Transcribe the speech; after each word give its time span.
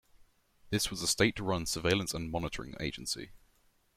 This 0.71 0.89
was 0.89 1.03
a 1.03 1.07
state-run 1.07 1.67
surveillance 1.67 2.15
and 2.15 2.31
monitoring 2.31 2.73
agency. 2.79 3.33